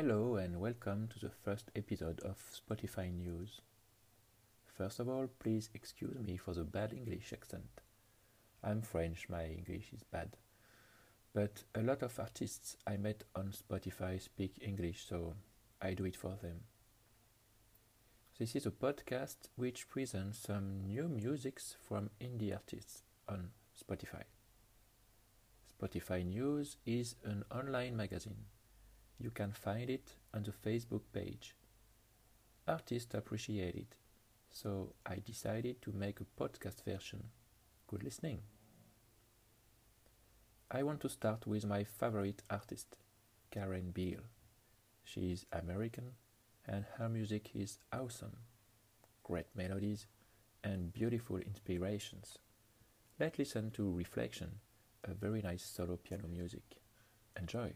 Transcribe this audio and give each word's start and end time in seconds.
Hello 0.00 0.36
and 0.36 0.58
welcome 0.58 1.08
to 1.08 1.18
the 1.18 1.28
first 1.44 1.70
episode 1.76 2.20
of 2.20 2.38
Spotify 2.58 3.12
News. 3.12 3.60
First 4.64 4.98
of 4.98 5.10
all, 5.10 5.28
please 5.38 5.68
excuse 5.74 6.16
me 6.18 6.38
for 6.38 6.54
the 6.54 6.64
bad 6.64 6.94
English 6.94 7.34
accent. 7.34 7.82
I'm 8.64 8.80
French, 8.80 9.28
my 9.28 9.44
English 9.44 9.92
is 9.92 10.02
bad. 10.02 10.38
But 11.34 11.64
a 11.74 11.82
lot 11.82 12.02
of 12.02 12.18
artists 12.18 12.78
I 12.86 12.96
met 12.96 13.24
on 13.36 13.52
Spotify 13.52 14.18
speak 14.18 14.54
English, 14.62 15.04
so 15.06 15.34
I 15.82 15.92
do 15.92 16.06
it 16.06 16.16
for 16.16 16.34
them. 16.40 16.60
This 18.38 18.56
is 18.56 18.64
a 18.64 18.70
podcast 18.70 19.50
which 19.56 19.86
presents 19.90 20.38
some 20.38 20.86
new 20.86 21.08
musics 21.08 21.76
from 21.86 22.08
indie 22.22 22.54
artists 22.54 23.02
on 23.28 23.50
Spotify. 23.78 24.22
Spotify 25.78 26.24
News 26.24 26.78
is 26.86 27.16
an 27.22 27.44
online 27.50 27.98
magazine. 27.98 28.46
You 29.20 29.30
can 29.30 29.52
find 29.52 29.90
it 29.90 30.14
on 30.32 30.44
the 30.44 30.52
Facebook 30.52 31.02
page. 31.12 31.54
Artists 32.66 33.14
appreciate 33.14 33.74
it, 33.74 33.94
so 34.50 34.94
I 35.04 35.16
decided 35.16 35.82
to 35.82 35.92
make 35.92 36.20
a 36.20 36.42
podcast 36.42 36.82
version. 36.84 37.24
Good 37.86 38.02
listening. 38.02 38.40
I 40.70 40.82
want 40.84 41.00
to 41.00 41.10
start 41.10 41.46
with 41.46 41.66
my 41.66 41.84
favorite 41.84 42.42
artist, 42.48 42.96
Karen 43.50 43.90
Beale. 43.90 44.24
She 45.04 45.32
is 45.32 45.44
American 45.52 46.12
and 46.66 46.86
her 46.96 47.08
music 47.08 47.50
is 47.54 47.78
awesome. 47.92 48.36
Great 49.22 49.48
melodies 49.54 50.06
and 50.64 50.92
beautiful 50.92 51.36
inspirations. 51.36 52.38
Let's 53.18 53.38
listen 53.38 53.70
to 53.72 53.92
Reflection, 53.92 54.60
a 55.04 55.12
very 55.12 55.42
nice 55.42 55.64
solo 55.64 55.96
piano 55.96 56.28
music. 56.28 56.80
Enjoy! 57.38 57.74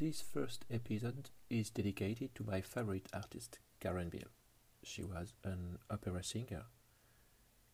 This 0.00 0.20
first 0.20 0.64
episode 0.70 1.30
is 1.50 1.70
dedicated 1.70 2.32
to 2.36 2.44
my 2.44 2.60
favorite 2.60 3.08
artist, 3.12 3.58
Karen 3.80 4.10
Beale. 4.10 4.30
She 4.84 5.02
was 5.02 5.34
an 5.42 5.78
opera 5.90 6.22
singer. 6.22 6.66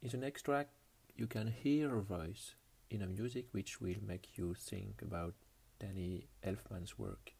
In 0.00 0.08
the 0.08 0.16
next 0.16 0.44
track, 0.44 0.68
you 1.16 1.26
can 1.26 1.48
hear 1.48 1.90
her 1.90 2.00
voice 2.00 2.54
in 2.88 3.02
a 3.02 3.06
music 3.06 3.48
which 3.52 3.78
will 3.78 4.00
make 4.06 4.38
you 4.38 4.54
think 4.54 5.02
about 5.02 5.34
Danny 5.78 6.28
Elfman's 6.42 6.98
work. 6.98 7.34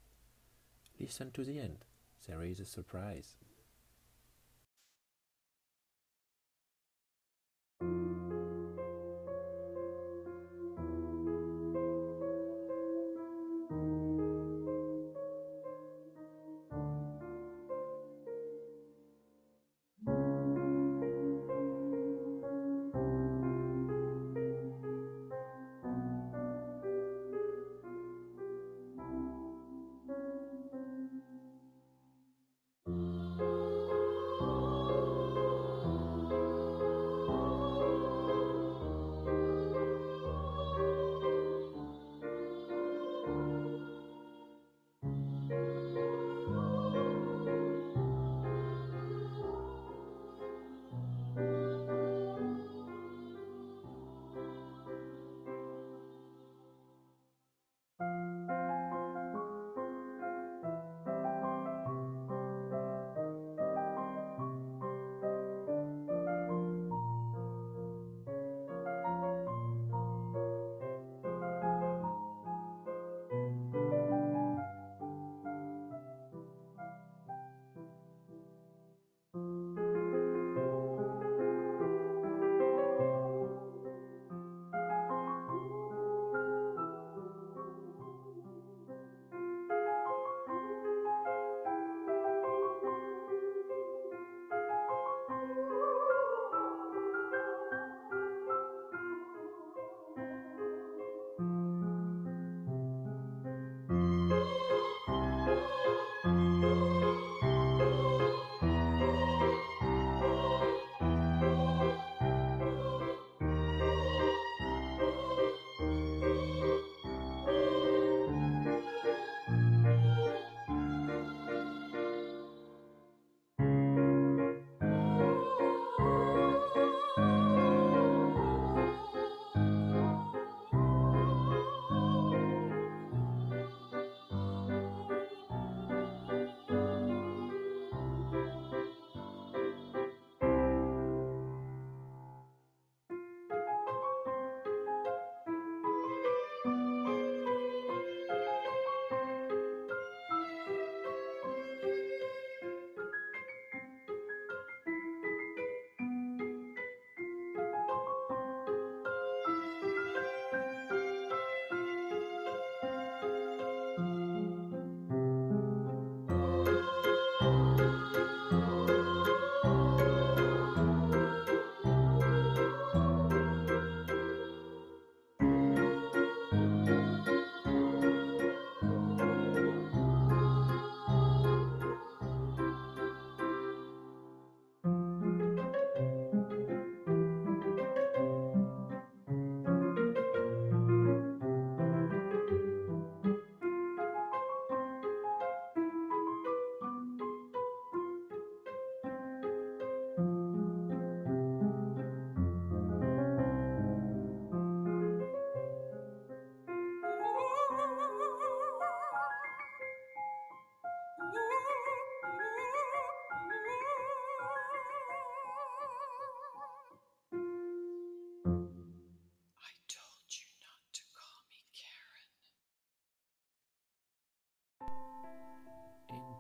Listen 1.01 1.31
to 1.31 1.45
the 1.45 1.59
end, 1.59 1.87
there 2.29 2.43
is 2.43 2.61
a 2.61 2.67
surprise. 2.67 3.37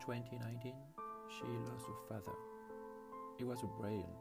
2019, 0.05 0.75
she 1.31 1.45
lost 1.65 1.87
her 1.87 2.01
father. 2.09 2.37
He 3.39 3.45
was 3.45 3.63
a 3.63 3.81
brilliant 3.81 4.13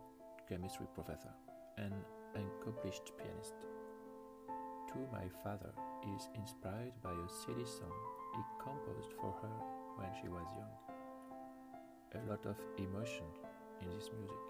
chemistry 0.47 0.87
professor 0.93 1.33
and 1.77 1.93
an 2.35 2.45
accomplished 2.61 3.11
pianist. 3.17 3.55
To 4.93 4.97
my 5.11 5.27
father 5.43 5.71
is 6.15 6.29
inspired 6.35 6.93
by 7.03 7.11
a 7.11 7.29
silly 7.43 7.65
song 7.65 7.91
he 8.33 8.41
composed 8.63 9.11
for 9.19 9.35
her 9.41 9.55
when 9.97 10.09
she 10.21 10.29
was 10.29 10.47
young. 10.55 12.23
A 12.23 12.29
lot 12.29 12.45
of 12.45 12.55
emotion 12.77 13.25
in 13.81 13.89
this 13.89 14.09
music. 14.17 14.42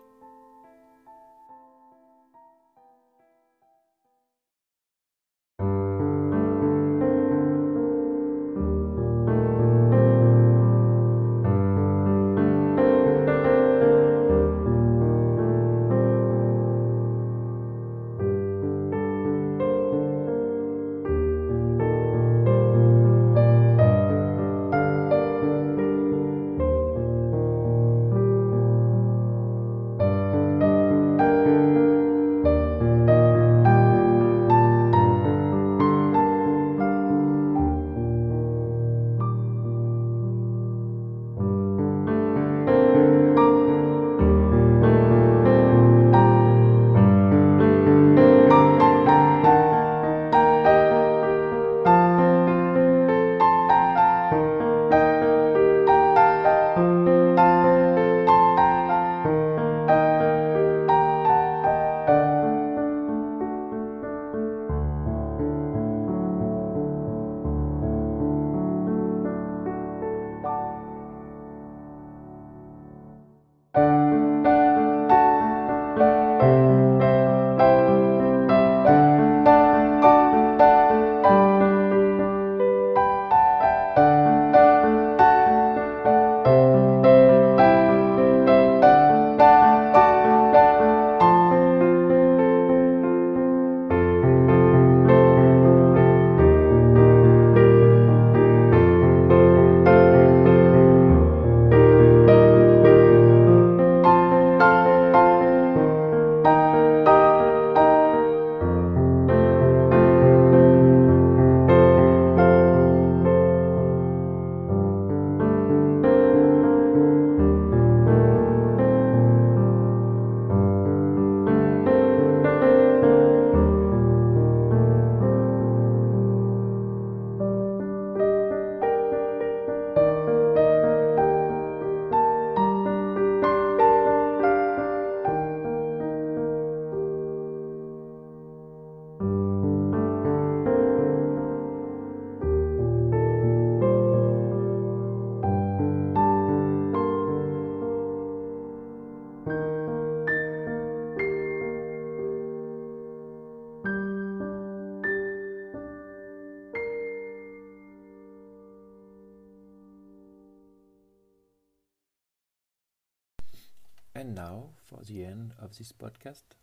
And 164.33 164.39
now, 164.47 164.69
for 164.87 165.03
the 165.03 165.25
end 165.25 165.53
of 165.59 165.77
this 165.77 165.91
podcast, 165.91 166.55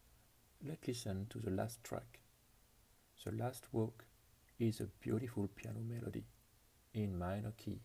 let's 0.66 0.88
listen 0.88 1.28
to 1.30 1.38
the 1.38 1.52
last 1.52 1.84
track. 1.84 2.18
The 3.24 3.30
last 3.30 3.68
walk 3.70 4.06
is 4.58 4.80
a 4.80 4.88
beautiful 5.00 5.46
piano 5.54 5.78
melody 5.78 6.24
in 6.94 7.16
minor 7.16 7.52
key. 7.56 7.78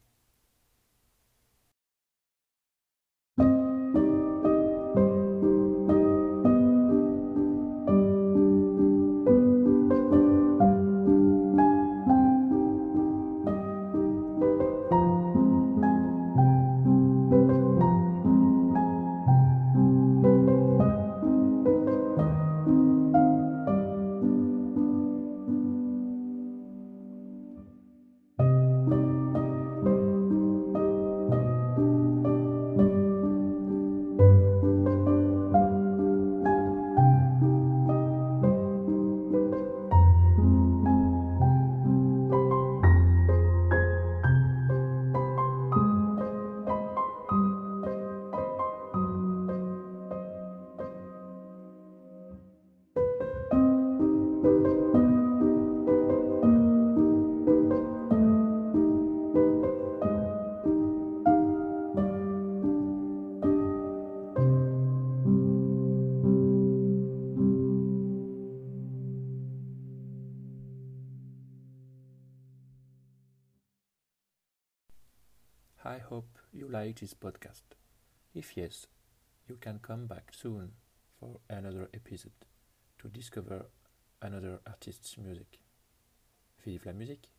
I 75.86 76.00
hope 76.00 76.40
you 76.52 76.68
like 76.68 77.00
this 77.00 77.14
podcast. 77.14 77.62
If 78.34 78.58
yes, 78.58 78.88
you 79.48 79.56
can 79.58 79.78
come 79.78 80.08
back 80.08 80.32
soon 80.34 80.72
for 81.20 81.40
another 81.48 81.90
episode 81.94 82.32
to 82.98 83.08
discover 83.08 83.68
another 84.20 84.62
artist's 84.66 85.16
music. 85.20 85.60
Vive 86.66 86.88
la 86.88 86.94
musique! 86.94 87.35